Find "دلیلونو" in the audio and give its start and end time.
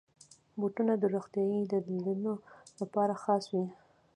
1.73-2.31